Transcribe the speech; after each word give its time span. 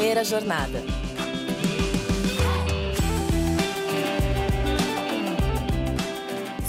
primeira 0.00 0.24
jornada. 0.24 0.82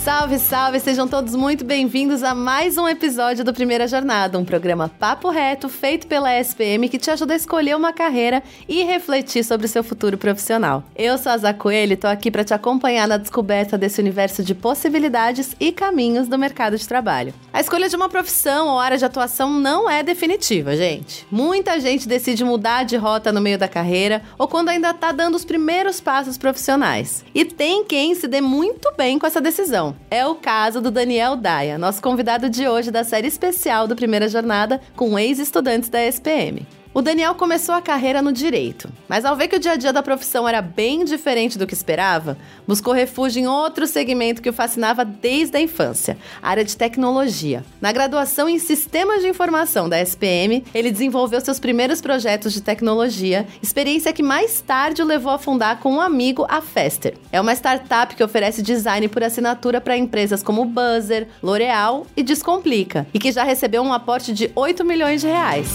Salve, 0.04 0.40
salve! 0.40 0.80
Sejam 0.80 1.08
todos 1.08 1.36
muito 1.36 1.64
bem-vindos 1.64 2.24
a 2.24 2.34
mais 2.34 2.76
um 2.76 2.88
episódio 2.88 3.46
do 3.46 3.54
Primeira 3.54 3.88
Jornada, 3.88 4.40
um 4.40 4.44
programa 4.44 4.90
papo 4.90 5.30
reto 5.30 5.70
feito 5.70 6.08
pela 6.08 6.34
SPM 6.40 6.90
que 6.90 6.98
te 6.98 7.12
ajuda 7.12 7.34
a 7.34 7.36
escolher 7.36 7.76
uma 7.76 7.94
carreira 7.94 8.42
e 8.68 8.84
refletir 8.84 9.44
sobre 9.44 9.68
o 9.68 9.70
seu 9.70 9.84
futuro 9.84 10.18
profissional. 10.18 10.84
Eu 10.96 11.20
sou 11.20 11.32
a 11.32 11.38
Zá 11.38 11.54
Coelho 11.54 11.94
e 11.94 11.96
tô 11.96 12.08
aqui 12.08 12.32
para 12.32 12.44
te 12.44 12.52
acompanhar 12.52 13.08
na 13.08 13.18
descoberta 13.18 13.78
desse 13.78 14.02
universo 14.02 14.44
de 14.44 14.56
possibilidades 14.56 15.56
e 15.60 15.72
caminhos 15.72 16.28
do 16.28 16.36
mercado 16.36 16.76
de 16.76 16.88
trabalho. 16.88 17.32
A 17.54 17.62
escolha 17.62 17.88
de 17.88 17.96
uma 17.96 18.10
profissão 18.10 18.70
ou 18.70 18.80
área 18.80 18.98
de 18.98 19.06
atuação 19.06 19.52
não 19.52 19.88
é 19.88 20.02
definitiva, 20.02 20.76
gente. 20.76 21.28
Muita 21.30 21.80
gente 21.80 22.08
decide 22.08 22.44
mudar 22.44 22.86
de 22.86 22.98
rota 22.98 23.32
no 23.32 23.40
meio 23.40 23.60
da 23.60 23.68
carreira 23.68 24.24
ou 24.36 24.48
quando 24.48 24.70
ainda 24.70 24.96
tá 24.96 25.12
dando 25.12 25.36
os 25.36 25.46
primeiros 25.46 26.02
passos 26.02 26.40
profissionais. 26.40 27.24
E 27.36 27.46
tem 27.46 27.86
quem 27.86 28.16
se 28.16 28.28
dê 28.28 28.42
muito 28.42 28.92
bem 28.98 29.20
com 29.20 29.28
essa 29.28 29.40
decisão. 29.40 29.91
É 30.10 30.26
o 30.26 30.36
caso 30.36 30.82
do 30.82 30.92
Daniel 30.92 31.36
Daia, 31.36 31.78
nosso 31.78 32.02
convidado 32.02 32.50
de 32.50 32.68
hoje 32.68 32.92
da 32.92 33.04
série 33.04 33.28
especial 33.28 33.88
do 33.88 33.96
Primeira 33.96 34.28
Jornada 34.28 34.82
com 34.96 35.18
ex-estudantes 35.18 35.90
da 35.90 36.02
SPM. 36.04 36.66
O 36.94 37.02
Daniel 37.02 37.36
começou 37.36 37.74
a 37.74 37.82
carreira 37.82 38.22
no 38.22 38.34
direito, 38.34 38.90
mas 39.08 39.24
ao 39.24 39.34
ver 39.34 39.48
que 39.48 39.56
o 39.56 39.60
dia 39.60 39.72
a 39.72 39.76
dia 39.78 39.94
da 39.94 40.04
profissão 40.04 40.46
era 40.46 40.62
bem 40.62 41.06
diferente 41.06 41.58
do 41.58 41.66
que 41.66 41.74
esperava, 41.74 42.38
buscou 42.68 42.94
refúgio 42.94 43.42
em 43.42 43.48
outro 43.48 43.88
segmento 43.88 44.42
que 44.42 44.50
o 44.50 44.54
fascinava 44.54 45.06
desde 45.06 45.56
a 45.56 45.62
infância, 45.62 46.18
a 46.42 46.50
área 46.50 46.66
de 46.66 46.76
tecnologia. 46.76 47.64
Na 47.80 47.94
graduação 47.94 48.50
em 48.50 48.60
Sistemas 48.60 49.22
de 49.22 49.30
Informação 49.30 49.88
da 49.88 50.02
SPM, 50.02 50.66
ele 50.74 50.92
desenvolveu 50.92 51.40
seus 51.40 51.62
primeiros 51.62 52.02
projetos 52.02 52.52
de 52.52 52.60
tecnologia, 52.60 53.48
experiência 53.64 54.12
que 54.12 54.22
mais 54.22 54.60
tarde 54.60 55.02
o 55.02 55.06
levou 55.06 55.32
a 55.32 55.40
fundar 55.40 55.80
com 55.80 55.94
um 55.94 56.02
amigo 56.02 56.46
a 56.50 56.60
Fester. 56.60 57.14
É 57.32 57.40
uma 57.40 57.54
startup 57.54 58.14
que 58.14 58.24
oferece 58.24 58.62
design 58.62 59.08
por 59.08 59.24
assinatura 59.24 59.80
para 59.80 59.96
empresas 59.96 60.44
como 60.44 60.66
Buzzer, 60.66 61.30
L'Oreal 61.42 62.06
e 62.18 62.22
Descomplica, 62.22 63.08
e 63.14 63.20
que 63.20 63.32
já 63.32 63.46
recebeu 63.46 63.82
um 63.82 63.94
aporte 63.94 64.34
de 64.34 64.52
8 64.54 64.84
milhões 64.84 65.22
de 65.22 65.28
reais. 65.28 65.70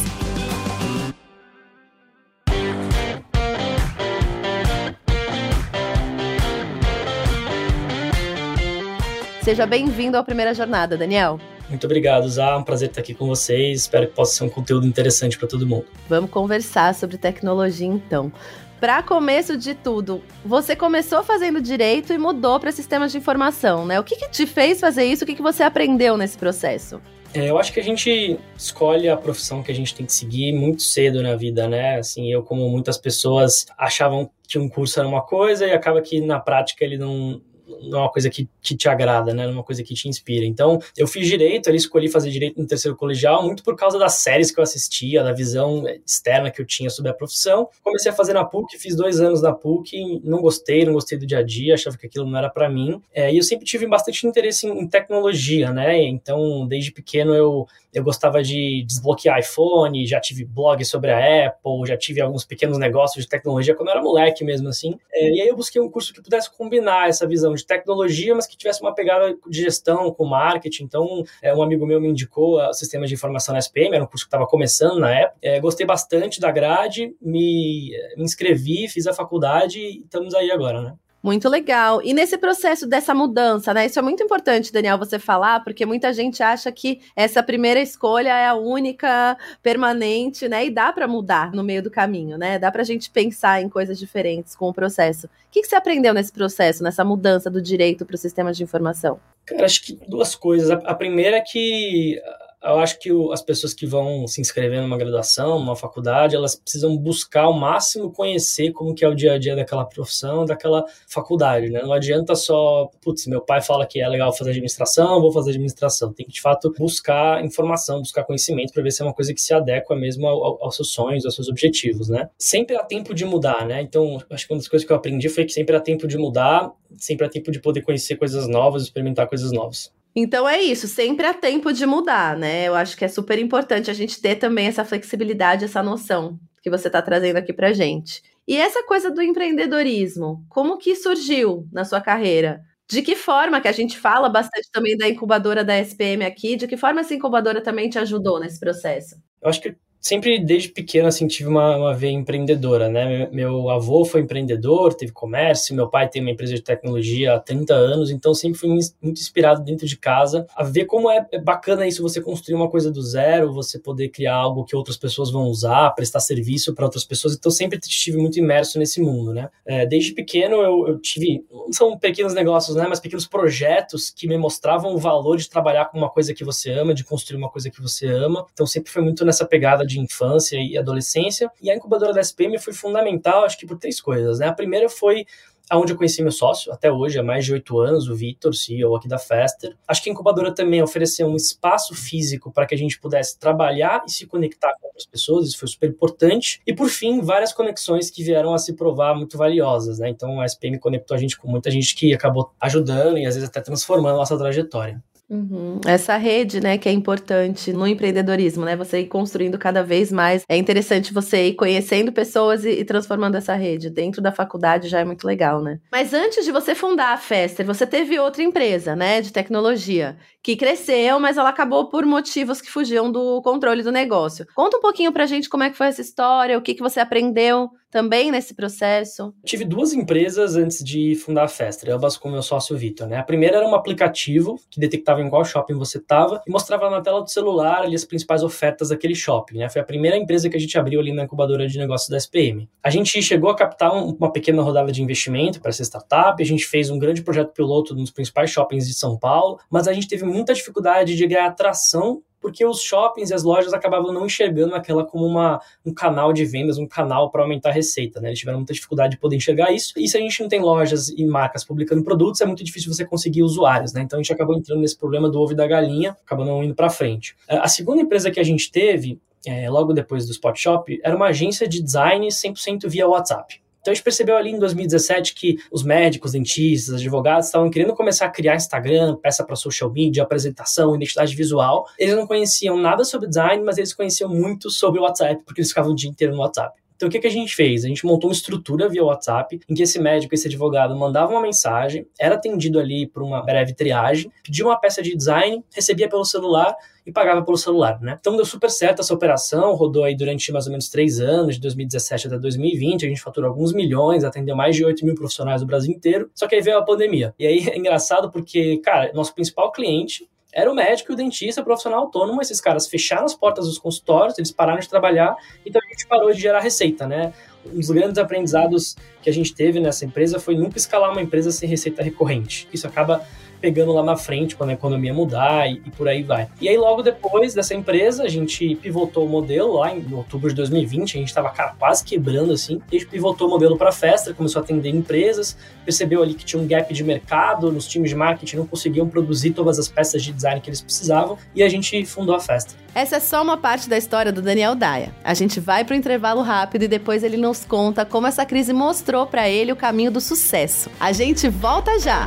Seja 9.47 9.65
bem-vindo 9.65 10.19
à 10.19 10.25
primeira 10.25 10.53
jornada, 10.53 10.97
Daniel. 10.97 11.39
Muito 11.69 11.85
obrigado, 11.85 12.29
Zá. 12.29 12.49
É 12.49 12.57
um 12.57 12.65
prazer 12.65 12.89
estar 12.89 13.01
aqui 13.01 13.15
com 13.15 13.29
vocês. 13.29 13.83
Espero 13.83 14.09
que 14.09 14.13
possa 14.13 14.35
ser 14.35 14.43
um 14.43 14.49
conteúdo 14.49 14.89
interessante 14.89 15.39
para 15.39 15.47
todo 15.47 15.65
mundo. 15.65 15.87
Vamos 16.09 16.33
conversar 16.33 16.93
sobre 16.97 17.17
tecnologia 17.17 17.87
então. 17.87 18.33
Para 18.81 19.05
começo 19.05 19.57
de 19.57 19.73
tudo, 19.73 20.21
você 20.45 20.75
começou 20.75 21.23
fazendo 21.23 21.61
direito 21.61 22.13
e 22.13 22.19
mudou 22.19 22.59
para 22.59 22.73
sistemas 22.73 23.13
de 23.13 23.19
informação, 23.19 23.87
né? 23.87 24.01
O 24.01 24.03
que, 24.03 24.17
que 24.17 24.29
te 24.33 24.47
fez 24.47 24.81
fazer 24.81 25.05
isso? 25.05 25.23
O 25.23 25.27
que, 25.29 25.37
que 25.37 25.43
você 25.43 25.63
aprendeu 25.63 26.17
nesse 26.17 26.37
processo? 26.37 27.01
É, 27.33 27.49
eu 27.49 27.57
acho 27.57 27.73
que 27.73 27.79
a 27.79 27.85
gente 27.85 28.41
escolhe 28.59 29.09
a 29.09 29.17
profissão 29.17 29.63
que 29.63 29.71
a 29.71 29.75
gente 29.75 29.95
tem 29.95 30.05
que 30.05 30.13
seguir 30.13 30.55
muito 30.55 30.83
cedo 30.83 31.23
na 31.23 31.37
vida, 31.37 31.69
né? 31.69 32.01
Assim, 32.01 32.33
eu, 32.33 32.43
como 32.43 32.69
muitas 32.69 32.99
pessoas, 32.99 33.65
achavam 33.79 34.29
que 34.49 34.59
um 34.59 34.69
curso 34.69 34.99
era 34.99 35.09
uma 35.09 35.23
coisa 35.23 35.65
e 35.65 35.73
acaba 35.73 36.03
que 36.03 36.21
na 36.21 36.41
prática 36.41 36.85
ele 36.85 36.99
não, 36.99 37.41
não 37.83 37.99
é 37.99 38.03
uma 38.03 38.11
coisa 38.11 38.31
que, 38.31 38.49
te 38.63 38.89
agrada, 38.89 39.33
né? 39.33 39.45
Não 39.45 39.53
é 39.53 39.55
uma 39.55 39.63
coisa 39.63 39.83
que 39.83 39.95
te 39.95 40.09
inspira. 40.09 40.45
Então, 40.45 40.81
eu 40.97 41.07
fiz 41.07 41.27
direito, 41.27 41.69
ali 41.69 41.77
escolhi 41.77 42.09
fazer 42.09 42.31
direito 42.31 42.61
no 42.61 42.67
terceiro 42.67 42.97
colegial, 42.97 43.43
muito 43.43 43.63
por 43.63 43.77
causa 43.77 43.99
das 43.99 44.15
séries 44.15 44.51
que 44.51 44.59
eu 44.59 44.63
assistia, 44.63 45.23
da 45.23 45.33
visão 45.33 45.85
externa 46.05 46.51
que 46.51 46.61
eu 46.61 46.67
tinha 46.67 46.91
sobre 46.91 47.11
a 47.11 47.15
profissão. 47.15 47.69
Comecei 47.83 48.11
a 48.11 48.15
fazer 48.15 48.33
na 48.33 48.45
PUC, 48.45 48.79
fiz 48.79 48.97
dois 48.97 49.21
anos 49.21 49.43
na 49.43 49.53
PUC, 49.53 50.21
não 50.25 50.41
gostei, 50.41 50.85
não 50.85 50.93
gostei 50.93 51.19
do 51.19 51.27
dia 51.27 51.39
a 51.39 51.43
dia, 51.43 51.75
achava 51.75 51.97
que 51.97 52.07
aquilo 52.07 52.27
não 52.27 52.39
era 52.39 52.49
para 52.49 52.69
mim. 52.69 53.01
É, 53.13 53.33
e 53.33 53.39
eu 53.39 53.43
sempre 53.43 53.65
tive 53.65 53.87
bastante 53.87 54.27
interesse 54.27 54.67
em, 54.67 54.81
em 54.81 54.89
tecnologia, 54.89 55.73
né? 55.73 56.03
Então, 56.03 56.67
desde 56.67 56.93
pequeno 56.93 57.35
eu 57.35 57.67
eu 57.97 58.05
gostava 58.05 58.43
de 58.43 58.85
desbloquear 58.87 59.39
iPhone, 59.39 60.07
já 60.07 60.21
tive 60.21 60.45
blog 60.45 60.85
sobre 60.85 61.11
a 61.11 61.47
Apple, 61.47 61.87
já 61.87 61.97
tive 61.97 62.21
alguns 62.21 62.45
pequenos 62.45 62.77
negócios 62.77 63.25
de 63.25 63.31
tecnologia 63.31 63.75
quando 63.75 63.89
eu 63.89 63.93
era 63.93 64.03
moleque 64.03 64.45
mesmo 64.45 64.69
assim. 64.69 64.99
É, 65.11 65.31
e 65.31 65.41
aí 65.41 65.49
eu 65.49 65.57
busquei 65.57 65.81
um 65.81 65.91
curso 65.91 66.13
que 66.13 66.21
pudesse 66.21 66.55
combinar 66.55 67.09
essa 67.09 67.27
visão 67.27 67.55
de 67.55 67.66
tecnologia, 67.67 68.35
mas 68.35 68.47
que 68.47 68.57
tivesse 68.57 68.81
uma 68.81 68.95
pegada 68.95 69.37
de 69.49 69.63
gestão 69.63 70.13
com 70.13 70.25
marketing. 70.25 70.85
Então, 70.85 71.25
é, 71.43 71.55
um 71.55 71.63
amigo 71.63 71.87
meu 71.87 72.01
me 72.01 72.09
indicou 72.09 72.61
o 72.61 72.73
sistema 72.73 73.07
de 73.07 73.15
informação 73.15 73.53
na 73.53 73.59
SPM, 73.59 73.95
era 73.95 74.05
um 74.05 74.07
curso 74.07 74.25
que 74.25 74.29
estava 74.29 74.47
começando 74.47 74.99
na 74.99 75.13
época. 75.13 75.39
É, 75.43 75.61
gostei 75.61 75.87
bastante 75.87 76.41
da 76.41 76.51
grade, 76.51 77.15
me, 77.21 77.91
me 78.17 78.25
inscrevi, 78.25 78.89
fiz 78.89 79.07
a 79.07 79.13
faculdade 79.13 79.81
e 79.81 80.01
estamos 80.01 80.35
aí 80.35 80.51
agora, 80.51 80.81
né? 80.81 80.95
Muito 81.27 81.49
legal. 81.49 82.01
E 82.05 82.15
nesse 82.15 82.39
processo 82.39 82.87
dessa 82.87 83.13
mudança, 83.13 83.75
né? 83.75 83.87
Isso 83.87 83.99
é 83.99 84.03
muito 84.03 84.23
importante, 84.23 84.73
Daniel, 84.73 84.97
você 84.97 85.19
falar, 85.19 85.59
porque 85.65 85.85
muita 85.85 86.13
gente 86.13 86.41
acha 86.41 86.71
que 86.71 87.01
essa 87.17 87.43
primeira 87.43 87.81
escolha 87.81 88.29
é 88.29 88.47
a 88.47 88.55
única, 88.55 89.37
permanente, 89.61 90.49
né? 90.49 90.67
E 90.67 90.71
dá 90.71 90.93
para 90.93 91.09
mudar 91.09 91.51
no 91.51 91.65
meio 91.65 91.83
do 91.83 91.91
caminho, 91.91 92.39
né? 92.39 92.61
Dá 92.61 92.71
para 92.71 92.83
a 92.83 92.85
gente 92.85 93.11
pensar 93.11 93.61
em 93.61 93.69
coisas 93.69 93.99
diferentes 93.99 94.55
com 94.55 94.69
o 94.69 94.73
processo. 94.73 95.27
O 95.27 95.31
que, 95.51 95.63
que 95.63 95.67
você 95.67 95.75
aprendeu 95.75 96.15
nesse 96.15 96.33
processo, 96.33 96.85
nessa 96.85 97.05
mudança 97.05 97.51
do 97.51 97.61
direito 97.61 98.07
para 98.07 98.15
o 98.15 98.19
sistema 98.19 98.53
de 98.53 98.63
informação? 98.63 99.19
Cara, 99.45 99.65
acho 99.65 99.83
que 99.83 99.99
duas 100.07 100.37
coisas. 100.37 100.71
A 100.71 100.95
primeira 100.95 101.39
é 101.39 101.41
que 101.41 102.23
eu 102.63 102.79
acho 102.79 102.99
que 102.99 103.11
as 103.33 103.43
pessoas 103.43 103.73
que 103.73 103.87
vão 103.87 104.27
se 104.27 104.41
inscrever 104.41 104.81
numa 104.83 104.97
graduação, 104.97 105.59
numa 105.59 105.77
faculdade, 105.77 106.35
elas 106.35 106.55
precisam 106.57 106.97
buscar 106.97 107.43
ao 107.43 107.53
máximo 107.53 108.11
conhecer 108.11 108.73
como 108.73 108.95
que 108.95 109.05
é 109.05 109.09
o 109.09 109.15
dia 109.15 109.35
a 109.35 109.39
dia 109.39 109.55
daquela 109.55 109.85
profissão, 109.85 110.45
daquela 110.45 110.85
faculdade, 111.09 111.71
né? 111.71 111.83
Não 111.83 111.93
adianta 111.93 112.35
só, 112.35 112.91
putz, 113.03 113.27
meu 113.27 113.41
pai 113.41 113.61
fala 113.61 113.87
que 113.87 114.01
é 114.01 114.09
legal 114.09 114.33
fazer 114.33 114.51
administração, 114.51 115.21
vou 115.21 115.33
fazer 115.33 115.51
administração. 115.51 116.13
Tem 116.13 116.27
que, 116.27 116.33
de 116.33 116.41
fato, 116.41 116.73
buscar 116.77 117.45
informação, 117.45 118.01
buscar 118.01 118.25
conhecimento 118.25 118.73
para 118.73 118.83
ver 118.83 118.91
se 118.91 119.03
é 119.03 119.05
uma 119.05 119.15
coisa 119.15 119.33
que 119.33 119.41
se 119.41 119.55
adequa 119.55 119.95
mesmo 119.95 120.27
ao, 120.27 120.65
aos 120.65 120.77
seus 120.77 120.91
sonhos, 120.91 121.25
aos 121.25 121.35
seus 121.35 121.49
objetivos, 121.49 122.09
né? 122.09 122.29
Sempre 122.39 122.77
há 122.77 122.83
tempo 122.83 123.15
de 123.15 123.25
mudar, 123.25 123.67
né? 123.67 123.83
Então, 123.83 124.21
acho 124.31 124.47
que 124.47 124.53
uma 124.53 124.59
das 124.59 124.69
coisas 124.69 124.87
que 124.87 124.93
eu 124.93 124.97
aprendi 124.97 125.29
foi 125.29 125.45
que 125.45 125.53
sempre 125.53 125.77
há 125.77 125.81
tempo 125.81 126.07
de 126.07 126.19
mudar, 126.19 126.73
sempre 126.97 127.27
há 127.27 127.29
tempo 127.29 127.51
de 127.51 127.61
poder 127.61 127.83
conhecer 127.83 128.17
coisas 128.17 128.49
novas, 128.49 128.83
experimentar 128.83 129.29
coisas 129.29 129.53
novas. 129.53 129.93
Então 130.19 130.49
é 130.49 130.61
isso, 130.63 130.89
sempre 130.89 131.27
há 131.27 131.35
tempo 131.35 131.71
de 131.73 131.85
mudar, 131.85 132.37
né? 132.39 132.65
Eu 132.67 132.75
acho 132.75 132.97
que 132.97 133.05
é 133.05 133.09
super 133.09 133.39
importante 133.39 133.91
a 133.91 133.95
gente 133.95 134.21
ter 134.21 134.37
também 134.37 134.67
essa 134.67 134.85
flexibilidade, 134.85 135.67
essa 135.67 135.83
noção 135.83 136.41
que 136.63 136.71
você 136.71 136.89
está 136.89 137.03
trazendo 137.03 137.37
aqui 137.37 137.53
para 137.53 137.73
gente. 137.75 138.23
E 138.49 138.57
essa 138.57 138.83
coisa 138.85 139.11
do 139.11 139.21
empreendedorismo, 139.23 140.43
como 140.49 140.79
que 140.79 140.95
surgiu 140.97 141.69
na 141.71 141.85
sua 141.85 142.01
carreira? 142.01 142.63
De 142.89 143.03
que 143.03 143.15
forma, 143.15 143.61
que 143.61 143.69
a 143.69 143.73
gente 143.73 143.99
fala 143.99 144.29
bastante 144.29 144.71
também 144.73 144.97
da 144.97 145.09
incubadora 145.09 145.63
da 145.65 145.77
SPM 145.77 146.25
aqui, 146.25 146.57
de 146.57 146.67
que 146.67 146.77
forma 146.77 147.01
essa 147.01 147.15
incubadora 147.15 147.61
também 147.61 147.91
te 147.91 147.99
ajudou 147.99 148.41
nesse 148.41 148.59
processo? 148.59 149.17
Eu 149.43 149.51
acho 149.51 149.61
que 149.61 149.77
sempre 150.01 150.39
desde 150.39 150.69
pequeno 150.69 151.09
assim 151.09 151.27
tive 151.27 151.49
uma, 151.49 151.77
uma 151.77 151.95
veia 151.95 152.13
empreendedora, 152.13 152.89
né? 152.89 153.29
Meu, 153.33 153.69
avô 153.71 154.05
foi 154.05 154.21
empreendedor, 154.21 154.95
teve 154.95 155.13
comércio, 155.13 155.75
meu 155.75 155.89
pai 155.89 156.09
tem 156.09 156.23
uma 156.23 156.31
empresa 156.31 156.55
de 156.55 156.63
tecnologia 156.63 157.35
há 157.35 157.41
30 157.41 157.75
anos, 157.75 158.11
então 158.11 158.35
sempre 158.35 158.59
fui 158.59 158.69
muito 158.69 159.21
inspirado 159.21 159.63
dentro 159.63 159.87
de 159.87 159.97
casa 159.97 160.47
a 160.55 160.63
ver 160.63 160.85
como 160.85 161.11
é, 161.11 161.27
é 161.33 161.41
bacana 161.41 161.87
isso 161.87 162.03
você 162.03 162.21
construir 162.21 162.55
uma 162.55 162.71
coisa 162.71 162.91
do 162.91 163.03
zero, 163.03 163.53
você 163.53 163.79
poder 163.79 164.09
criar 164.11 164.35
algo 164.35 164.65
que 164.65 164.77
outras 164.77 164.97
pessoas 164.97 165.31
vão 165.31 165.45
usar, 165.45 165.91
prestar 165.91 166.21
serviço 166.21 166.75
para 166.75 166.85
outras 166.85 167.05
pessoas. 167.05 167.35
Então 167.35 167.51
sempre 167.51 167.79
estive 167.83 168.19
muito 168.19 168.39
imerso 168.39 168.79
nesse 168.79 169.01
mundo, 169.01 169.33
né? 169.33 169.49
É, 169.65 169.87
desde 169.87 170.13
pequeno 170.13 170.57
eu, 170.57 170.89
eu 170.89 170.99
tive, 171.01 171.45
não 171.51 171.73
são 171.73 171.99
pequenos 171.99 172.35
negócios, 172.35 172.77
né? 172.77 172.87
Mas 172.89 173.01
pequenos 173.01 173.27
projetos 173.27 174.11
que 174.11 174.29
me 174.29 174.37
mostravam 174.37 174.95
o 174.95 174.99
valor 174.99 175.37
de 175.37 175.49
trabalhar 175.49 175.87
com 175.87 175.99
uma 175.99 176.11
coisa 176.11 176.35
que 176.35 176.45
você 176.45 176.71
ama, 176.71 176.95
de 176.95 177.05
construir 177.05 177.39
uma 177.39 177.51
coisa 177.51 177.71
que 177.71 177.81
você 177.81 178.07
ama. 178.07 178.47
Então 178.53 178.67
sempre 178.67 178.91
foi 178.91 179.03
muito 179.03 179.25
nessa 179.25 179.45
pegada 179.45 179.86
de 179.87 180.01
infância 180.01 180.57
e 180.57 180.77
adolescência. 180.77 181.51
E 181.63 181.71
a 181.71 181.75
incubadora 181.75 182.13
da 182.13 182.21
SPM 182.21 182.59
foi 182.59 182.73
fundamental, 182.73 183.45
acho 183.45 183.59
que 183.59 183.67
por 183.67 183.79
três 183.79 184.01
coisas, 184.01 184.39
né? 184.39 184.49
A 184.49 184.53
primeira 184.53 184.89
foi 184.89 185.27
aonde 185.69 185.93
eu 185.93 185.97
conheci 185.97 186.23
meu 186.23 186.33
sócio, 186.33 186.73
até 186.73 186.91
hoje, 186.91 187.19
há 187.19 187.23
mais 187.23 187.45
de 187.45 187.53
oito 187.53 187.79
anos, 187.81 188.09
o 188.09 188.15
Vitor, 188.15 188.55
CEO 188.55 188.95
aqui 188.95 189.09
da 189.09 189.19
Fester. 189.19 189.77
Acho 189.87 190.03
que 190.03 190.09
a 190.09 190.13
incubadora 190.13 190.55
também 190.55 190.83
ofereceu 190.83 191.27
um 191.27 191.37
espaço 191.37 191.95
físico 191.95 192.53
para 192.53 192.67
que 192.67 192.75
a 192.75 192.79
gente 192.79 193.01
pudesse 193.01 193.39
trabalhar 193.39 194.03
e 194.07 194.11
se 194.11 194.27
conectar 194.27 194.73
com 194.81 194.87
outras 194.87 195.07
pessoas, 195.07 195.49
isso 195.49 195.59
foi 195.59 195.69
super 195.69 195.91
importante. 195.91 196.61
E, 196.67 196.73
por 196.73 196.89
fim, 196.89 197.21
várias 197.21 197.53
conexões 197.53 198.11
que 198.11 198.23
vieram 198.23 198.55
a 198.55 198.59
se 198.59 198.75
provar 198.75 199.15
muito 199.15 199.37
valiosas, 199.37 199.99
né? 199.99 200.09
Então, 200.09 200.41
a 200.41 200.47
SPM 200.47 200.79
conectou 200.79 201.17
a 201.17 201.19
gente 201.19 201.37
com 201.37 201.49
muita 201.49 201.71
gente 201.71 201.95
que 201.95 202.15
acabou 202.15 202.53
ajudando 202.61 203.19
e, 203.19 203.27
às 203.27 203.35
vezes, 203.35 203.49
até 203.49 203.61
transformando 203.61 204.15
a 204.15 204.19
nossa 204.19 204.39
trajetória. 204.39 205.03
Uhum. 205.29 205.81
Essa 205.85 206.17
rede, 206.17 206.61
né, 206.61 206.79
que 206.79 206.89
é 206.89 206.93
importante 206.93 207.73
no 207.73 207.87
empreendedorismo, 207.87 208.65
né? 208.65 208.77
Você 208.77 209.01
ir 209.01 209.07
construindo 209.07 209.59
cada 209.59 209.83
vez 209.83 210.13
mais. 210.13 210.45
É 210.49 210.57
interessante 210.57 211.13
você 211.13 211.49
ir 211.49 211.55
conhecendo 211.55 212.13
pessoas 212.13 212.65
e, 212.65 212.71
e 212.71 212.85
transformando 212.85 213.37
essa 213.37 213.55
rede. 213.55 213.91
Dentro 213.91 214.23
da 214.23 214.31
faculdade 214.31 214.89
já 214.89 215.01
é 215.01 215.05
muito 215.05 215.27
legal, 215.27 215.61
né? 215.61 215.81
Mas 215.91 216.15
antes 216.15 216.45
de 216.45 216.53
você 216.53 216.75
fundar 216.77 217.13
a 217.13 217.17
Fester, 217.17 217.67
você 217.67 217.85
teve 217.85 218.19
outra 218.19 218.43
empresa, 218.43 218.95
né, 218.95 219.21
de 219.21 219.33
tecnologia, 219.33 220.17
que 220.43 220.55
cresceu, 220.55 221.19
mas 221.19 221.37
ela 221.37 221.49
acabou 221.49 221.89
por 221.89 222.07
motivos 222.07 222.61
que 222.61 222.71
fugiam 222.71 223.11
do 223.11 223.43
controle 223.43 223.83
do 223.83 223.91
negócio. 223.91 224.47
Conta 224.55 224.77
um 224.77 224.81
pouquinho 224.81 225.13
pra 225.13 225.27
gente 225.27 225.49
como 225.49 225.65
é 225.65 225.71
que 225.71 225.77
foi 225.77 225.89
essa 225.89 226.01
história, 226.01 226.57
o 226.57 226.63
que, 226.63 226.75
que 226.75 226.83
você 226.83 227.01
aprendeu 227.01 227.69
também 227.97 228.31
nesse 228.31 228.53
processo? 228.53 229.33
Tive 229.43 229.65
duas 229.65 229.95
empresas 229.95 230.55
antes 230.55 230.85
de 230.85 231.15
fundar 231.15 231.45
a 231.45 231.49
Festra, 231.49 231.95
ambas 231.95 232.19
com 232.19 232.29
meu 232.29 232.43
sócio 232.43 232.77
Vitor, 232.77 233.09
né? 233.09 233.17
A 233.17 233.23
primeira 233.23 233.57
era 233.57 233.67
um 233.67 233.75
aplicativo 233.75 234.61
que 234.71 234.79
detectava 234.79 235.23
em 235.23 235.31
qual 235.31 235.43
shopping 235.47 235.73
você 235.79 235.97
estava 235.97 236.43
e 236.47 236.51
mostrava 236.51 236.91
na 236.91 237.01
tela 237.01 237.23
do 237.23 237.31
celular 237.31 237.85
ali 237.85 237.95
as 237.95 238.05
principais 238.05 238.43
ofertas 238.43 238.91
daquele 238.91 239.15
shopping, 239.15 239.57
né? 239.57 239.71
Foi 239.71 239.81
a 239.81 239.85
primeira 239.85 240.15
empresa 240.15 240.51
que 240.51 240.59
a 240.59 240.61
gente 240.61 240.77
abriu 240.77 241.01
ali 241.01 241.11
na 241.11 241.25
incubadora 241.25 241.67
de 241.67 241.79
negócios 241.79 242.11
da 242.11 242.19
SPM. 242.19 242.69
A 242.83 242.91
gente 242.91 243.23
chegou 243.23 243.49
a 243.49 243.57
captar 243.57 243.91
uma 243.95 244.31
pequena 244.31 244.61
rodada 244.61 244.93
de 244.93 245.03
investimento 245.03 245.59
para 245.59 245.71
essa 245.71 245.83
startup, 245.83 246.43
a 246.43 246.47
gente 246.47 246.67
fez 246.67 246.91
um 246.91 246.99
grande 246.99 247.23
projeto 247.23 247.55
piloto 247.55 247.95
nos 247.95 248.11
principais 248.11 248.51
shoppings 248.51 248.87
de 248.87 248.93
São 248.93 249.19
Paulo, 249.19 249.59
mas 249.71 249.89
a 249.89 249.95
gente 249.95 250.07
teve 250.07 250.27
muita 250.27 250.53
dificuldade 250.53 251.17
de 251.17 251.27
ganhar 251.27 251.47
atração 251.47 252.23
porque 252.41 252.65
os 252.65 252.81
shoppings 252.81 253.31
e 253.31 253.35
as 253.35 253.43
lojas 253.43 253.73
acabavam 253.73 254.13
não 254.13 254.27
enxergando 254.27 254.75
aquela 254.75 255.05
como 255.05 255.25
uma, 255.25 255.61
um 255.85 255.93
canal 255.93 256.33
de 256.33 256.45
vendas, 256.45 256.79
um 256.79 256.87
canal 256.87 257.31
para 257.31 257.43
aumentar 257.43 257.71
a 257.71 257.73
receita, 257.73 258.21
né? 258.21 258.29
Eles 258.29 258.39
tiveram 258.39 258.59
muita 258.59 258.73
dificuldade 258.73 259.13
de 259.13 259.21
poder 259.21 259.37
enxergar 259.37 259.73
isso. 259.73 259.93
E 259.97 260.09
se 260.09 260.17
a 260.17 260.21
gente 260.21 260.41
não 260.41 260.49
tem 260.49 260.61
lojas 260.61 261.09
e 261.09 261.25
marcas 261.25 261.65
publicando 261.65 262.03
produtos, 262.03 262.41
é 262.41 262.47
muito 262.47 262.65
difícil 262.65 262.93
você 262.93 263.05
conseguir 263.05 263.43
usuários, 263.43 263.93
né? 263.93 264.03
Então 264.03 264.19
a 264.19 264.23
gente 264.23 264.33
acabou 264.33 264.57
entrando 264.57 264.81
nesse 264.81 264.97
problema 264.97 265.29
do 265.29 265.41
ovo 265.41 265.53
e 265.53 265.57
da 265.57 265.67
galinha, 265.67 266.17
acabou 266.25 266.45
não 266.45 266.63
indo 266.63 266.75
para 266.75 266.91
frente. 266.91 267.35
A 267.49 267.69
segunda 267.69 268.03
empresa 268.03 268.31
que 268.31 268.41
a 268.41 268.45
gente 268.45 268.71
teve, 268.71 269.21
é, 269.47 269.69
logo 269.71 269.93
depois 269.93 270.27
do 270.27 270.33
Spot 270.33 270.57
Shop, 270.57 271.01
era 271.03 271.17
uma 271.17 271.27
agência 271.27 271.69
de 271.69 271.83
design 271.83 272.27
100% 272.27 272.89
via 272.89 273.09
WhatsApp. 273.09 273.61
Então 273.87 273.93
a 273.93 273.95
gente 273.95 274.03
percebeu 274.03 274.37
ali 274.37 274.51
em 274.51 274.59
2017 274.59 275.33
que 275.33 275.59
os 275.71 275.85
médicos, 275.85 276.33
dentistas, 276.33 276.97
advogados 276.97 277.47
estavam 277.47 277.71
querendo 277.71 277.95
começar 277.95 278.27
a 278.27 278.29
criar 278.29 278.57
Instagram, 278.57 279.15
peça 279.15 279.45
para 279.45 279.55
social 279.55 279.93
media, 279.93 280.25
apresentação, 280.25 280.97
identidade 280.97 281.37
visual. 281.37 281.87
Eles 281.97 282.17
não 282.17 282.27
conheciam 282.27 282.77
nada 282.77 283.05
sobre 283.05 283.29
design, 283.29 283.63
mas 283.63 283.79
eles 283.79 283.95
conheciam 283.95 284.29
muito 284.29 284.71
sobre 284.71 284.99
o 284.99 285.05
WhatsApp, 285.05 285.41
porque 285.45 285.61
eles 285.61 285.69
ficavam 285.69 285.93
o 285.93 285.95
dia 285.95 286.11
inteiro 286.11 286.35
no 286.35 286.41
WhatsApp. 286.41 286.77
Então, 286.97 287.09
o 287.09 287.13
que, 287.13 287.21
que 287.21 287.27
a 287.27 287.31
gente 287.31 287.55
fez? 287.55 287.85
A 287.85 287.89
gente 287.89 288.05
montou 288.05 288.29
uma 288.29 288.35
estrutura 288.35 288.89
via 288.89 289.05
WhatsApp 289.05 289.61
em 289.69 289.75
que 289.75 289.83
esse 289.83 290.01
médico, 290.01 290.35
esse 290.35 290.49
advogado 290.49 290.97
mandava 290.97 291.31
uma 291.31 291.43
mensagem, 291.43 292.07
era 292.19 292.35
atendido 292.35 292.81
ali 292.81 293.07
por 293.07 293.23
uma 293.23 293.43
breve 293.43 293.75
triagem, 293.75 294.31
pedia 294.43 294.65
uma 294.65 294.79
peça 294.81 295.03
de 295.03 295.15
design, 295.15 295.63
recebia 295.75 296.09
pelo 296.09 296.25
celular 296.25 296.75
e 297.07 297.13
pagava 297.13 297.43
pelo 297.45 297.57
celular, 297.57 298.01
né? 298.01 298.17
Então 298.19 298.35
deu 298.35 298.45
super 298.45 298.69
certo 298.69 299.01
essa 299.01 299.15
operação, 299.15 299.75
rodou 299.75 300.03
aí 300.03 300.17
durante 300.17 300.51
mais 300.51 300.67
ou 300.67 300.73
menos 300.73 300.89
três 300.89 301.21
anos, 301.21 301.55
de 301.55 301.61
2017 301.61 302.27
até 302.27 302.39
2020, 302.39 303.07
a 303.07 303.09
gente 303.09 303.21
faturou 303.21 303.49
alguns 303.49 303.73
milhões, 303.73 304.25
atendeu 304.25 304.57
mais 304.57 304.75
de 304.75 304.85
8 304.85 305.05
mil 305.05 305.15
profissionais 305.15 305.61
do 305.61 305.67
Brasil 305.67 305.95
inteiro, 305.95 306.29
só 306.35 306.49
que 306.49 306.57
aí 306.57 306.63
veio 306.63 306.79
a 306.79 306.83
pandemia. 306.83 307.33
E 307.39 307.47
aí 307.47 307.69
é 307.71 307.79
engraçado 307.79 308.31
porque, 308.31 308.79
cara, 308.79 309.13
nosso 309.15 309.35
principal 309.35 309.71
cliente 309.71 310.29
era 310.57 310.73
o 310.73 310.75
médico 310.75 311.13
e 311.13 311.15
o 311.15 311.17
dentista, 311.17 311.61
o 311.61 311.65
profissional 311.65 312.01
autônomo. 312.01 312.41
Esses 312.41 312.63
caras 312.63 312.87
fecharam 312.87 313.27
as 313.27 313.35
portas 313.35 313.67
dos 313.67 313.79
consultórios, 313.79 314.39
eles 314.39 314.51
pararam 314.51 314.81
de 314.81 314.89
trabalhar, 314.89 315.37
então 315.67 315.81
a 315.85 315.93
gente 315.93 316.07
parou 316.07 316.33
de 316.33 316.41
gerar 316.41 316.61
receita, 316.61 317.07
né? 317.07 317.35
Um 317.67 317.79
dos 317.79 317.91
grandes 317.91 318.17
aprendizados 318.17 318.97
que 319.21 319.29
a 319.29 319.33
gente 319.33 319.55
teve 319.55 319.79
nessa 319.81 320.07
empresa 320.07 320.41
foi 320.41 320.57
nunca 320.57 320.79
escalar 320.79 321.13
uma 321.13 321.21
empresa 321.21 321.51
sem 321.51 321.69
receita 321.69 322.03
recorrente. 322.03 322.67
Isso 322.73 322.87
acaba 322.87 323.23
pegando 323.61 323.93
lá 323.93 324.03
na 324.03 324.17
frente 324.17 324.57
quando 324.57 324.71
a 324.71 324.73
economia 324.73 325.13
mudar 325.13 325.69
e, 325.69 325.83
e, 325.85 325.91
por 325.91 326.09
aí 326.09 326.23
vai. 326.23 326.49
E 326.61 326.69
aí, 326.69 326.77
logo 326.77 327.03
depois 327.03 327.55
dessa 327.55 327.75
empresa, 327.75 328.25
a 328.25 328.29
gente 328.29 328.75
pivotou 328.77 329.27
o 329.27 329.29
modelo 329.29 329.75
lá 329.75 329.95
em 329.95 330.05
outubro 330.13 330.49
de 330.49 330.55
2020, 330.55 331.17
a 331.17 331.21
gente 331.21 331.29
estava 331.29 331.53
quase 331.79 332.05
quebrando 332.05 332.53
assim, 332.53 332.81
a 332.91 332.95
gente 332.95 333.07
pivotou 333.07 333.49
o 333.49 333.51
modelo 333.51 333.77
para 333.77 333.93
festa, 333.93 334.33
começou 334.35 334.61
a 334.61 334.65
atender 334.65 334.91
empresas, 334.91 335.57
percebeu 335.85 336.23
ali 336.23 336.35
que 336.35 336.45
tinha 336.45 336.61
um 336.61 336.67
gap 336.67 336.93
de 336.93 337.05
mercado, 337.05 337.71
nos 337.73 337.87
times 337.87 338.11
de 338.11 338.17
marketing 338.17 338.57
não 338.57 338.67
conseguiam 338.67 339.09
produzir 339.09 339.53
todas 339.53 339.79
as 339.79 339.89
peças 339.89 340.23
de 340.23 340.33
design 340.33 340.61
que 340.61 340.69
eles 340.69 340.81
precisavam 340.81 341.39
e 341.55 341.63
a 341.63 341.69
gente 341.69 342.05
fundou 342.05 342.35
a 342.35 342.41
festa. 342.41 342.75
Essa 342.95 343.17
é 343.17 343.21
só 343.21 343.43
uma 343.43 343.59
parte 343.59 343.89
da 343.89 343.99
história 343.99 344.33
do 344.33 344.41
Daniel 344.41 344.75
Daia. 344.75 345.13
A 345.23 345.35
gente 345.35 345.61
vai 345.61 345.85
para 345.85 345.95
o 345.95 345.97
intervalo 345.97 346.41
rápido 346.41 346.85
e 346.85 346.89
depois 346.89 347.23
ele 347.23 347.37
nos 347.37 347.65
conta 347.65 348.07
como 348.07 348.27
essa 348.27 348.47
crise 348.47 348.73
mostrou 348.73 349.27
para 349.27 349.49
ele 349.49 349.71
o 349.71 349.77
caminho 349.77 350.11
do 350.11 350.21
sucesso. 350.21 350.91
A 350.99 351.13
gente 351.13 351.47
volta 351.49 351.99
já. 351.99 352.27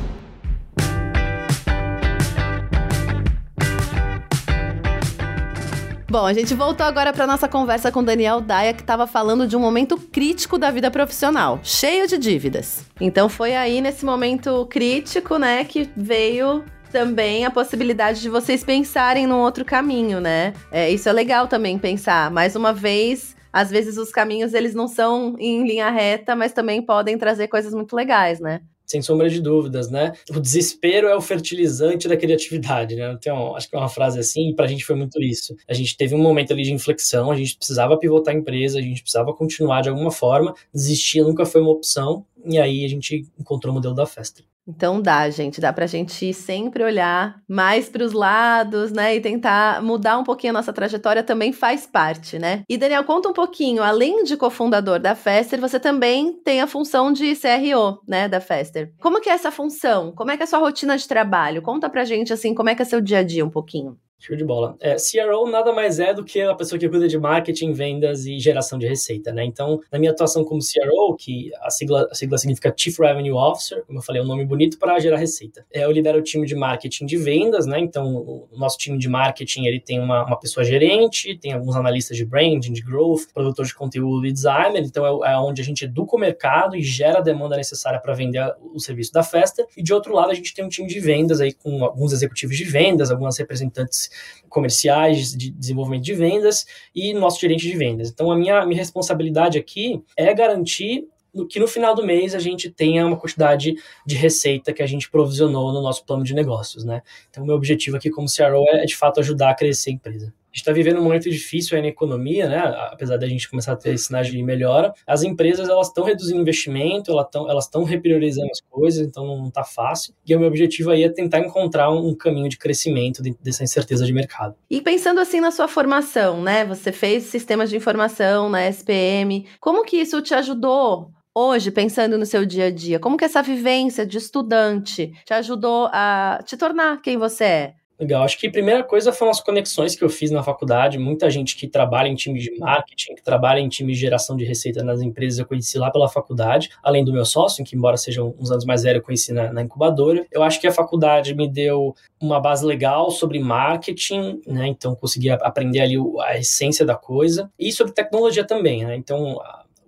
Bom, 6.11 6.25
a 6.25 6.33
gente 6.33 6.53
voltou 6.53 6.85
agora 6.85 7.13
para 7.13 7.25
nossa 7.25 7.47
conversa 7.47 7.89
com 7.89 8.03
Daniel 8.03 8.41
Daia, 8.41 8.73
que 8.73 8.81
estava 8.81 9.07
falando 9.07 9.47
de 9.47 9.55
um 9.55 9.61
momento 9.61 9.97
crítico 9.97 10.57
da 10.57 10.69
vida 10.69 10.91
profissional, 10.91 11.61
cheio 11.63 12.05
de 12.05 12.17
dívidas. 12.17 12.85
Então 12.99 13.29
foi 13.29 13.55
aí 13.55 13.79
nesse 13.79 14.03
momento 14.03 14.65
crítico, 14.65 15.37
né, 15.37 15.63
que 15.63 15.89
veio 15.95 16.65
também 16.91 17.45
a 17.45 17.49
possibilidade 17.49 18.19
de 18.19 18.27
vocês 18.27 18.61
pensarem 18.61 19.25
num 19.25 19.39
outro 19.39 19.63
caminho, 19.63 20.19
né? 20.19 20.51
É, 20.69 20.89
isso 20.91 21.07
é 21.07 21.13
legal 21.13 21.47
também 21.47 21.79
pensar. 21.79 22.29
Mais 22.29 22.57
uma 22.57 22.73
vez, 22.73 23.33
às 23.53 23.69
vezes 23.69 23.97
os 23.97 24.11
caminhos 24.11 24.53
eles 24.53 24.75
não 24.75 24.89
são 24.89 25.37
em 25.39 25.65
linha 25.65 25.89
reta, 25.89 26.35
mas 26.35 26.51
também 26.51 26.81
podem 26.81 27.17
trazer 27.17 27.47
coisas 27.47 27.73
muito 27.73 27.95
legais, 27.95 28.41
né? 28.41 28.59
Sem 28.85 29.01
sombra 29.01 29.29
de 29.29 29.41
dúvidas, 29.41 29.89
né? 29.89 30.13
O 30.29 30.39
desespero 30.39 31.07
é 31.07 31.15
o 31.15 31.21
fertilizante 31.21 32.07
da 32.07 32.17
criatividade, 32.17 32.95
né? 32.95 33.15
Então, 33.17 33.55
acho 33.55 33.69
que 33.69 33.75
é 33.75 33.79
uma 33.79 33.89
frase 33.89 34.19
assim, 34.19 34.49
e 34.49 34.55
pra 34.55 34.67
gente 34.67 34.85
foi 34.85 34.95
muito 34.95 35.21
isso. 35.21 35.55
A 35.67 35.73
gente 35.73 35.95
teve 35.95 36.15
um 36.15 36.21
momento 36.21 36.53
ali 36.53 36.63
de 36.63 36.73
inflexão, 36.73 37.31
a 37.31 37.35
gente 37.35 37.57
precisava 37.57 37.97
pivotar 37.97 38.33
a 38.33 38.37
empresa, 38.37 38.79
a 38.79 38.81
gente 38.81 39.01
precisava 39.01 39.33
continuar 39.33 39.81
de 39.81 39.89
alguma 39.89 40.11
forma, 40.11 40.53
desistir 40.73 41.21
nunca 41.21 41.45
foi 41.45 41.61
uma 41.61 41.71
opção, 41.71 42.25
e 42.45 42.59
aí 42.59 42.83
a 42.85 42.89
gente 42.89 43.25
encontrou 43.39 43.71
o 43.71 43.75
modelo 43.75 43.93
da 43.93 44.05
festa. 44.05 44.43
Então 44.73 45.01
dá, 45.01 45.29
gente, 45.29 45.59
dá 45.59 45.73
pra 45.73 45.85
gente 45.85 46.33
sempre 46.33 46.83
olhar 46.83 47.35
mais 47.47 47.89
para 47.89 48.03
os 48.03 48.13
lados, 48.13 48.91
né, 48.91 49.15
e 49.15 49.21
tentar 49.21 49.83
mudar 49.83 50.17
um 50.17 50.23
pouquinho 50.23 50.51
a 50.51 50.53
nossa 50.53 50.71
trajetória 50.71 51.21
também 51.21 51.51
faz 51.51 51.85
parte, 51.85 52.39
né? 52.39 52.63
E 52.69 52.77
Daniel, 52.77 53.03
conta 53.03 53.27
um 53.27 53.33
pouquinho, 53.33 53.83
além 53.83 54.23
de 54.23 54.37
cofundador 54.37 54.99
da 54.99 55.13
Fester, 55.13 55.59
você 55.59 55.79
também 55.79 56.33
tem 56.43 56.61
a 56.61 56.67
função 56.67 57.11
de 57.11 57.35
CRO, 57.35 58.01
né, 58.07 58.29
da 58.29 58.39
Fester. 58.39 58.93
Como 59.01 59.19
que 59.19 59.29
é 59.29 59.33
essa 59.33 59.51
função? 59.51 60.13
Como 60.13 60.31
é 60.31 60.37
que 60.37 60.43
é 60.43 60.45
a 60.45 60.47
sua 60.47 60.59
rotina 60.59 60.97
de 60.97 61.07
trabalho? 61.07 61.61
Conta 61.61 61.89
pra 61.89 62.05
gente 62.05 62.31
assim, 62.31 62.55
como 62.55 62.69
é 62.69 62.75
que 62.75 62.81
é 62.81 62.85
seu 62.85 63.01
dia 63.01 63.19
a 63.19 63.23
dia 63.23 63.45
um 63.45 63.49
pouquinho. 63.49 63.97
Show 64.21 64.35
de 64.35 64.45
bola. 64.45 64.75
É, 64.79 64.97
CRO 64.97 65.49
nada 65.49 65.73
mais 65.73 65.99
é 65.99 66.13
do 66.13 66.23
que 66.23 66.39
a 66.39 66.53
pessoa 66.53 66.77
que 66.77 66.87
cuida 66.87 67.07
de 67.07 67.17
marketing, 67.17 67.73
vendas 67.73 68.27
e 68.27 68.37
geração 68.37 68.77
de 68.77 68.87
receita, 68.87 69.33
né? 69.33 69.43
Então, 69.43 69.79
na 69.91 69.97
minha 69.97 70.11
atuação 70.11 70.43
como 70.43 70.61
CRO, 70.61 71.15
que 71.15 71.49
a 71.59 71.71
sigla, 71.71 72.07
a 72.09 72.13
sigla 72.13 72.37
significa 72.37 72.71
Chief 72.77 72.95
Revenue 72.99 73.31
Officer, 73.31 73.83
como 73.83 73.97
eu 73.97 74.03
falei, 74.03 74.21
é 74.21 74.23
um 74.23 74.27
nome 74.27 74.45
bonito 74.45 74.77
para 74.77 74.99
gerar 74.99 75.17
receita. 75.17 75.65
É, 75.73 75.85
eu 75.85 75.91
lidero 75.91 76.19
o 76.19 76.21
time 76.21 76.45
de 76.45 76.53
marketing 76.53 77.07
de 77.07 77.17
vendas, 77.17 77.65
né? 77.65 77.79
Então, 77.79 78.15
o 78.15 78.47
nosso 78.55 78.77
time 78.77 78.95
de 78.99 79.09
marketing, 79.09 79.65
ele 79.65 79.79
tem 79.79 79.99
uma, 79.99 80.23
uma 80.23 80.39
pessoa 80.39 80.63
gerente, 80.63 81.35
tem 81.39 81.53
alguns 81.53 81.75
analistas 81.75 82.15
de 82.15 82.23
branding, 82.23 82.73
de 82.73 82.81
growth, 82.83 83.21
produtor 83.33 83.65
de 83.65 83.73
conteúdo 83.73 84.27
e 84.27 84.31
designer, 84.31 84.83
então 84.83 85.25
é, 85.25 85.31
é 85.31 85.37
onde 85.39 85.63
a 85.63 85.65
gente 85.65 85.85
educa 85.85 86.15
o 86.15 86.19
mercado 86.19 86.75
e 86.75 86.83
gera 86.83 87.17
a 87.17 87.21
demanda 87.21 87.57
necessária 87.57 87.99
para 87.99 88.13
vender 88.13 88.53
o 88.71 88.79
serviço 88.79 89.11
da 89.11 89.23
festa. 89.23 89.65
E 89.75 89.81
de 89.81 89.91
outro 89.91 90.13
lado, 90.13 90.29
a 90.29 90.35
gente 90.35 90.53
tem 90.53 90.63
um 90.63 90.69
time 90.69 90.87
de 90.87 90.99
vendas 90.99 91.41
aí 91.41 91.53
com 91.53 91.83
alguns 91.83 92.13
executivos 92.13 92.55
de 92.55 92.65
vendas, 92.65 93.09
algumas 93.09 93.39
representantes 93.39 94.10
comerciais, 94.49 95.35
de 95.35 95.49
desenvolvimento 95.51 96.03
de 96.03 96.13
vendas 96.13 96.65
e 96.93 97.13
nosso 97.13 97.39
gerente 97.39 97.67
de 97.67 97.75
vendas. 97.75 98.09
Então, 98.09 98.31
a 98.31 98.35
minha, 98.35 98.65
minha 98.65 98.79
responsabilidade 98.79 99.57
aqui 99.57 100.03
é 100.15 100.33
garantir 100.33 101.07
que 101.49 101.59
no 101.59 101.67
final 101.67 101.95
do 101.95 102.05
mês 102.05 102.35
a 102.35 102.39
gente 102.39 102.69
tenha 102.69 103.07
uma 103.07 103.15
quantidade 103.15 103.75
de 104.05 104.15
receita 104.15 104.73
que 104.73 104.83
a 104.83 104.87
gente 104.87 105.09
provisionou 105.09 105.71
no 105.71 105.81
nosso 105.81 106.05
plano 106.05 106.23
de 106.23 106.33
negócios, 106.33 106.83
né? 106.83 107.01
Então, 107.29 107.45
meu 107.45 107.55
objetivo 107.55 107.95
aqui 107.95 108.09
como 108.09 108.27
CRO 108.27 108.65
é, 108.69 108.85
de 108.85 108.95
fato, 108.95 109.19
ajudar 109.21 109.51
a 109.51 109.55
crescer 109.55 109.91
a 109.91 109.93
empresa. 109.93 110.33
Está 110.53 110.71
vivendo 110.71 110.99
um 110.99 111.03
momento 111.03 111.29
difícil 111.29 111.75
aí 111.75 111.81
na 111.81 111.89
economia, 111.89 112.47
né? 112.47 112.57
Apesar 112.91 113.17
da 113.17 113.27
gente 113.27 113.49
começar 113.49 113.73
a 113.73 113.75
ter 113.75 113.97
sinais 113.97 114.27
de 114.27 114.41
melhora, 114.43 114.93
as 115.05 115.23
empresas 115.23 115.69
elas 115.69 115.87
estão 115.87 116.03
reduzindo 116.03 116.41
investimento, 116.41 117.11
elas 117.11 117.25
estão 117.25 117.49
elas 117.49 117.65
estão 117.65 117.83
repriorizando 117.83 118.49
as 118.51 118.61
coisas, 118.61 119.05
então 119.05 119.25
não 119.25 119.47
está 119.47 119.63
fácil. 119.63 120.13
E 120.25 120.35
o 120.35 120.39
meu 120.39 120.47
objetivo 120.47 120.91
aí 120.91 121.03
é 121.03 121.09
tentar 121.09 121.39
encontrar 121.39 121.89
um 121.89 122.15
caminho 122.15 122.49
de 122.49 122.57
crescimento 122.57 123.21
dessa 123.41 123.63
incerteza 123.63 124.05
de 124.05 124.13
mercado. 124.13 124.55
E 124.69 124.81
pensando 124.81 125.19
assim 125.19 125.39
na 125.39 125.51
sua 125.51 125.67
formação, 125.67 126.41
né? 126.41 126.65
Você 126.65 126.91
fez 126.91 127.23
sistemas 127.23 127.69
de 127.69 127.77
informação 127.77 128.49
na 128.49 128.67
SPM. 128.67 129.45
Como 129.59 129.83
que 129.83 129.97
isso 129.97 130.21
te 130.21 130.33
ajudou 130.33 131.11
hoje, 131.33 131.71
pensando 131.71 132.17
no 132.17 132.25
seu 132.25 132.45
dia 132.45 132.65
a 132.65 132.71
dia? 132.71 132.99
Como 132.99 133.17
que 133.17 133.25
essa 133.25 133.41
vivência 133.41 134.05
de 134.05 134.17
estudante 134.17 135.11
te 135.25 135.33
ajudou 135.33 135.89
a 135.91 136.39
te 136.45 136.57
tornar 136.57 137.01
quem 137.01 137.17
você 137.17 137.43
é? 137.43 137.73
Legal. 138.01 138.23
Acho 138.23 138.39
que 138.39 138.47
a 138.47 138.51
primeira 138.51 138.83
coisa 138.83 139.13
foram 139.13 139.29
as 139.29 139.39
conexões 139.39 139.95
que 139.95 140.03
eu 140.03 140.09
fiz 140.09 140.31
na 140.31 140.41
faculdade. 140.41 140.97
Muita 140.97 141.29
gente 141.29 141.55
que 141.55 141.67
trabalha 141.67 142.07
em 142.07 142.15
time 142.15 142.39
de 142.39 142.57
marketing, 142.57 143.13
que 143.13 143.21
trabalha 143.21 143.59
em 143.59 143.69
time 143.69 143.93
de 143.93 143.99
geração 143.99 144.35
de 144.35 144.43
receita 144.43 144.83
nas 144.83 145.01
empresas, 145.01 145.37
eu 145.37 145.45
conheci 145.45 145.77
lá 145.77 145.91
pela 145.91 146.09
faculdade, 146.09 146.71
além 146.81 147.05
do 147.05 147.13
meu 147.13 147.23
sócio, 147.23 147.63
que 147.63 147.75
embora 147.75 147.95
seja 147.97 148.23
uns 148.23 148.49
anos 148.49 148.65
mais 148.65 148.81
velho, 148.81 148.97
eu 148.97 149.03
conheci 149.03 149.31
na, 149.31 149.53
na 149.53 149.61
incubadora. 149.61 150.25
Eu 150.31 150.41
acho 150.41 150.59
que 150.59 150.65
a 150.65 150.71
faculdade 150.71 151.35
me 151.35 151.47
deu 151.47 151.95
uma 152.19 152.39
base 152.39 152.65
legal 152.65 153.11
sobre 153.11 153.37
marketing, 153.37 154.41
né? 154.47 154.65
Então 154.65 154.95
consegui 154.95 155.29
aprender 155.29 155.81
ali 155.81 155.95
a 156.21 156.39
essência 156.39 156.83
da 156.83 156.95
coisa 156.95 157.51
e 157.59 157.71
sobre 157.71 157.93
tecnologia 157.93 158.43
também, 158.43 158.83
né? 158.83 158.95
Então 158.95 159.39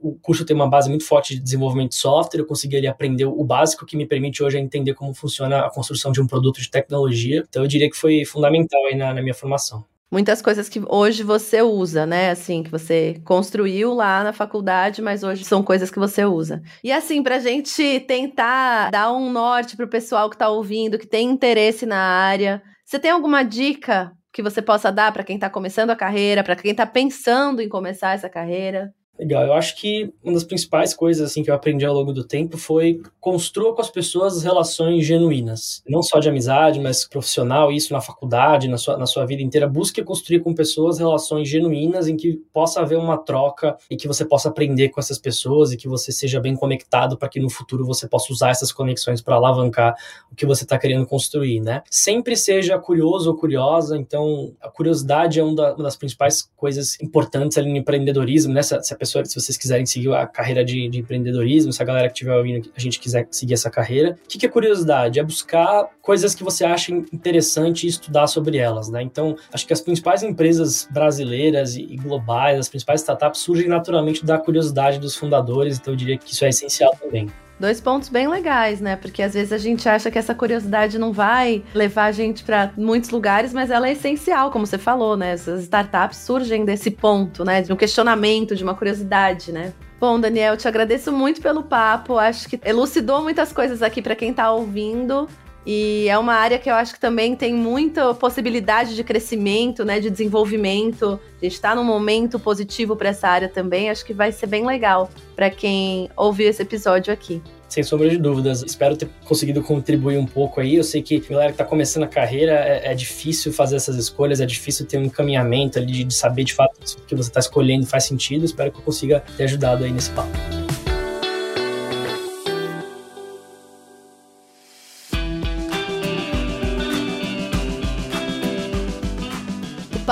o 0.04 0.16
curso 0.22 0.46
tem 0.46 0.56
uma 0.56 0.70
base 0.70 0.90
muito 0.90 1.06
forte 1.06 1.34
de 1.34 1.42
desenvolvimento 1.42 1.90
de 1.90 1.96
software, 1.96 2.42
eu 2.42 2.46
consegui 2.46 2.78
ali 2.78 2.88
aprender 2.88 3.26
o 3.26 3.44
básico 3.44 3.86
que 3.86 3.96
me 3.96 4.06
permite 4.06 4.44
hoje 4.44 4.58
entender 4.58 4.94
como 4.94 5.14
funciona 5.14 5.66
a 5.66 5.70
construção 5.70 6.12
de 6.12 6.22
um 6.22 6.28
produto 6.28 6.62
de 6.62 6.70
tecnologia. 6.70 7.44
Então 7.48 7.64
eu 7.64 7.68
diria 7.68 7.90
que 7.90 7.96
foi 7.96 8.26
fundamental 8.26 8.86
aí 8.86 8.96
na, 8.96 9.14
na 9.14 9.22
minha 9.22 9.34
formação 9.34 9.86
muitas 10.14 10.44
coisas 10.44 10.70
que 10.70 10.80
hoje 10.88 11.24
você 11.24 11.64
usa, 11.64 12.06
né? 12.06 12.30
Assim, 12.30 12.62
que 12.62 12.70
você 12.70 13.20
construiu 13.26 13.96
lá 13.96 14.24
na 14.24 14.32
faculdade, 14.32 15.02
mas 15.02 15.24
hoje 15.24 15.44
são 15.44 15.64
coisas 15.64 15.90
que 15.90 15.98
você 15.98 16.24
usa. 16.24 16.62
E 16.84 16.92
assim, 16.92 17.24
pra 17.24 17.40
gente 17.40 18.00
tentar 18.02 18.92
dar 18.92 19.12
um 19.12 19.32
norte 19.32 19.76
pro 19.76 19.88
pessoal 19.88 20.30
que 20.30 20.38
tá 20.38 20.48
ouvindo, 20.50 21.00
que 21.00 21.08
tem 21.08 21.28
interesse 21.32 21.88
na 21.88 21.98
área, 21.98 22.62
você 22.86 23.00
tem 23.00 23.10
alguma 23.10 23.42
dica 23.42 24.12
que 24.32 24.44
você 24.44 24.62
possa 24.62 24.92
dar 24.92 25.12
para 25.12 25.24
quem 25.24 25.40
tá 25.40 25.50
começando 25.50 25.90
a 25.90 25.96
carreira, 25.96 26.44
para 26.44 26.56
quem 26.56 26.76
tá 26.76 26.86
pensando 26.86 27.60
em 27.60 27.68
começar 27.68 28.14
essa 28.14 28.30
carreira? 28.30 28.94
Legal, 29.20 29.44
eu 29.46 29.54
acho 29.54 29.76
que 29.80 30.12
uma 30.24 30.34
das 30.34 30.44
principais 30.44 30.92
coisas 30.92 31.30
assim 31.30 31.44
que 31.44 31.52
eu 31.52 31.54
aprendi 31.54 31.86
ao 31.86 31.94
longo 31.94 32.12
do 32.12 32.24
tempo 32.24 32.58
foi 32.58 33.00
construa 33.20 33.76
com 33.76 33.80
as 33.80 33.90
pessoas 33.90 34.42
relações 34.42 35.06
genuínas, 35.06 35.84
não 35.88 36.02
só 36.02 36.20
de 36.20 36.28
amizade, 36.28 36.80
mas 36.80 37.08
profissional, 37.08 37.72
isso 37.72 37.94
na 37.94 38.02
faculdade, 38.02 38.68
na 38.68 38.78
sua, 38.78 38.98
na 38.98 39.06
sua 39.06 39.24
vida 39.24 39.44
inteira, 39.44 39.68
busque 39.68 40.04
construir 40.04 40.40
com 40.40 40.52
pessoas 40.56 40.98
relações 40.98 41.48
genuínas 41.48 42.08
em 42.08 42.18
que 42.18 42.42
possa 42.52 42.82
haver 42.82 42.98
uma 42.98 43.16
troca 43.16 43.78
e 43.88 43.96
que 43.96 44.08
você 44.08 44.26
possa 44.26 44.50
aprender 44.50 44.90
com 44.90 45.00
essas 45.00 45.20
pessoas 45.20 45.72
e 45.72 45.78
que 45.78 45.88
você 45.88 46.12
seja 46.12 46.40
bem 46.40 46.56
conectado 46.56 47.16
para 47.16 47.30
que 47.30 47.40
no 47.40 47.52
futuro 47.52 47.86
você 47.86 48.08
possa 48.08 48.34
usar 48.34 48.50
essas 48.50 48.72
conexões 48.72 49.22
para 49.22 49.36
alavancar 49.36 49.96
o 50.32 50.36
que 50.36 50.46
você 50.46 50.64
está 50.64 50.80
querendo 50.80 51.06
construir, 51.06 51.60
né? 51.60 51.84
Sempre 51.88 52.36
seja 52.36 52.80
curioso 52.80 53.30
ou 53.30 53.38
curiosa, 53.38 53.96
então 53.96 54.56
a 54.60 54.70
curiosidade 54.70 55.40
é 55.40 55.44
uma 55.44 55.76
das 55.76 55.96
principais 55.96 56.50
coisas 56.58 57.00
importantes 57.00 57.60
ali 57.60 57.70
no 57.70 57.78
empreendedorismo, 57.78 58.52
né? 58.52 58.64
Se, 58.64 58.82
se 58.82 59.03
pessoa, 59.04 59.24
se 59.26 59.40
vocês 59.40 59.58
quiserem 59.58 59.86
seguir 59.86 60.14
a 60.14 60.26
carreira 60.26 60.64
de, 60.64 60.88
de 60.90 61.00
empreendedorismo, 61.00 61.72
se 61.72 61.82
a 61.82 61.86
galera 61.86 62.08
que 62.08 62.14
estiver 62.14 62.36
ouvindo, 62.36 62.72
a 62.76 62.80
gente 62.80 63.00
quiser 63.00 63.28
seguir 63.30 63.54
essa 63.54 63.70
carreira, 63.70 64.18
o 64.24 64.28
que, 64.28 64.38
que 64.38 64.46
é 64.46 64.50
curiosidade? 64.50 65.20
É 65.20 65.24
buscar 65.24 65.90
coisas 66.02 66.34
que 66.34 66.44
você 66.44 66.66
acha 66.66 66.92
interessante 66.92 67.86
e 67.86 67.90
estudar 67.90 68.28
sobre 68.28 68.58
elas, 68.58 68.90
né? 68.90 69.02
Então, 69.02 69.36
acho 69.52 69.68
que 69.68 69.74
as 69.74 69.82
principais 69.82 70.24
empresas 70.24 70.88
brasileiras 70.90 71.76
e 71.76 71.96
globais, 71.96 72.58
as 72.58 72.70
principais 72.70 73.02
startups 73.02 73.42
surgem 73.42 73.68
naturalmente 73.68 74.26
da 74.26 74.38
curiosidade 74.38 75.00
dos 75.00 75.16
fundadores, 75.16 75.78
então 75.78 75.94
eu 75.94 75.98
diria 75.98 76.18
que 76.18 76.32
isso 76.34 76.46
é 76.46 76.50
essencial 76.50 76.96
também. 77.00 77.28
Dois 77.64 77.80
pontos 77.80 78.10
bem 78.10 78.28
legais, 78.28 78.82
né? 78.82 78.98
Porque 78.98 79.24
às 79.24 79.34
vezes 79.34 79.54
a 79.54 79.58
gente 79.58 79.88
acha 79.88 80.12
que 80.12 80.20
essa 80.20 80.36
curiosidade 80.36 81.00
não 81.00 81.14
vai 81.14 81.64
levar 81.74 82.08
a 82.08 82.12
gente 82.12 82.44
para 82.44 82.74
muitos 82.76 83.10
lugares, 83.10 83.54
mas 83.54 83.72
ela 83.72 83.88
é 83.88 83.94
essencial, 83.94 84.52
como 84.52 84.68
você 84.68 84.78
falou, 84.78 85.16
né? 85.16 85.32
Essas 85.32 85.64
startups 85.64 86.18
surgem 86.18 86.66
desse 86.66 86.92
ponto, 86.92 87.46
né? 87.46 87.62
De 87.62 87.72
um 87.72 87.78
questionamento, 87.78 88.54
de 88.54 88.66
uma 88.66 88.76
curiosidade, 88.76 89.54
né? 89.54 89.72
Bom, 89.98 90.20
Daniel, 90.20 90.58
te 90.58 90.68
agradeço 90.68 91.10
muito 91.10 91.42
pelo 91.42 91.64
papo. 91.64 92.18
Acho 92.18 92.50
que 92.50 92.60
elucidou 92.66 93.24
muitas 93.24 93.54
coisas 93.54 93.82
aqui 93.82 94.02
para 94.02 94.14
quem 94.14 94.32
está 94.32 94.52
ouvindo. 94.52 95.30
E 95.66 96.08
é 96.10 96.18
uma 96.18 96.34
área 96.34 96.60
que 96.60 96.70
eu 96.70 96.76
acho 96.76 96.94
que 96.94 97.00
também 97.00 97.36
tem 97.36 97.54
muita 97.54 98.14
possibilidade 98.14 98.96
de 98.96 99.04
crescimento, 99.04 99.86
né, 99.86 100.00
de 100.00 100.10
desenvolvimento. 100.10 101.20
A 101.42 101.46
gente 101.46 101.54
está 101.54 101.74
num 101.74 101.84
momento 101.84 102.38
positivo 102.38 102.96
para 102.96 103.10
essa 103.10 103.30
área 103.30 103.48
também. 103.48 103.90
Acho 103.90 104.06
que 104.06 104.14
vai 104.14 104.32
ser 104.32 104.48
bem 104.48 104.66
legal 104.66 105.10
para 105.36 105.50
quem 105.50 106.10
ouvir 106.18 106.46
esse 106.46 106.62
episódio 106.62 107.14
aqui. 107.14 107.42
Sem 107.70 107.82
sombra 107.82 108.08
de 108.08 108.18
dúvidas. 108.18 108.62
Espero 108.62 108.96
ter 108.96 109.10
conseguido 109.26 109.64
contribuir 109.64 110.18
um 110.18 110.28
pouco 110.28 110.60
aí. 110.60 110.76
Eu 110.76 110.84
sei 110.84 111.02
que 111.02 111.24
a 111.28 111.32
galera 111.32 111.50
que 111.50 111.54
está 111.56 111.66
começando 111.66 112.04
a 112.04 112.08
carreira 112.08 112.52
é, 112.52 112.92
é, 112.92 112.94
difícil 112.94 113.52
fazer 113.52 113.78
essas 113.78 113.96
escolhas, 113.96 114.40
é 114.42 114.46
difícil 114.46 114.86
ter 114.86 114.98
um 114.98 115.04
encaminhamento 115.04 115.80
ali 115.80 115.88
de, 115.88 116.04
de 116.04 116.14
saber 116.14 116.44
de 116.44 116.54
fato 116.54 116.76
se 116.84 116.98
o 116.98 117.00
que 117.00 117.16
você 117.16 117.30
está 117.30 117.40
escolhendo 117.40 117.88
faz 117.88 118.04
sentido. 118.04 118.46
Espero 118.46 118.72
que 118.72 118.78
eu 118.78 118.84
consiga 118.84 119.24
ter 119.38 119.46
ajudado 119.46 119.84
aí 119.86 119.92
nesse 119.92 120.12
papo. 120.12 120.53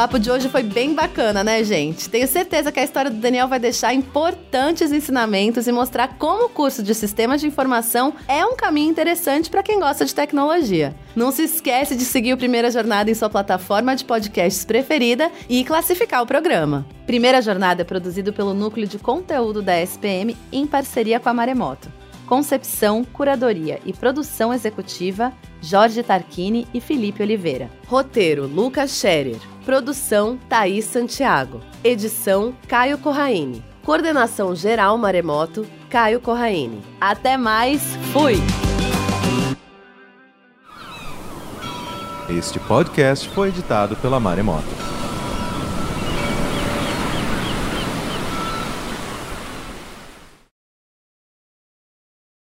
Papo 0.02 0.18
de 0.18 0.32
hoje 0.32 0.50
foi 0.50 0.64
bem 0.64 0.96
bacana, 0.96 1.44
né, 1.44 1.64
gente? 1.64 2.10
Tenho 2.10 2.28
certeza 2.28 2.72
que 2.72 2.80
a 2.80 2.84
história 2.84 3.12
do 3.12 3.18
Daniel 3.18 3.48
vai 3.48 3.60
deixar 3.60 3.94
importantes 3.94 4.92
ensinamentos 4.92 5.68
e 5.68 5.72
mostrar 5.72 6.18
como 6.18 6.46
o 6.46 6.50
curso 6.50 6.82
de 6.82 6.96
Sistemas 6.96 7.40
de 7.40 7.46
Informação 7.46 8.12
é 8.28 8.44
um 8.44 8.56
caminho 8.56 8.90
interessante 8.90 9.48
para 9.48 9.62
quem 9.62 9.80
gosta 9.80 10.04
de 10.04 10.16
tecnologia. 10.16 10.96
Não 11.16 11.32
se 11.32 11.44
esquece 11.44 11.96
de 11.96 12.04
seguir 12.04 12.34
o 12.34 12.38
Primeira 12.38 12.72
Jornada 12.72 13.12
em 13.12 13.14
sua 13.14 13.30
plataforma 13.30 13.96
de 13.96 14.04
podcasts 14.04 14.66
preferida 14.66 15.32
e 15.48 15.64
classificar 15.64 16.24
o 16.24 16.26
programa. 16.26 16.84
Primeira 17.06 17.40
Jornada 17.40 17.84
é 17.84 17.86
produzido 17.86 18.34
pelo 18.34 18.56
Núcleo 18.56 18.88
de 18.88 18.98
Conteúdo 18.98 19.62
da 19.62 19.80
SPM 19.80 20.36
em 20.52 20.66
parceria 20.66 21.20
com 21.20 21.30
a 21.30 21.34
Maremoto. 21.36 21.88
Concepção, 22.26 23.04
curadoria 23.04 23.80
e 23.86 23.94
produção 23.94 24.52
executiva, 24.52 25.32
Jorge 25.62 26.02
Tarquini 26.02 26.68
e 26.74 26.82
Felipe 26.82 27.22
Oliveira. 27.22 27.70
Roteiro, 27.86 28.48
Lucas 28.48 28.90
Scherer. 29.00 29.51
Produção, 29.66 30.40
Thaís 30.50 30.86
Santiago. 30.86 31.62
Edição, 31.84 32.54
Caio 32.68 32.98
Corraine. 32.98 33.64
Coordenação 33.84 34.56
geral 34.56 34.98
Maremoto, 34.98 35.66
Caio 35.90 36.20
Corraine. 36.20 36.82
Até 37.00 37.38
mais, 37.38 37.82
fui! 38.12 38.36
Este 42.30 42.60
podcast 42.60 43.28
foi 43.30 43.50
editado 43.50 43.96
pela 43.98 44.20
Maremoto. 44.20 44.91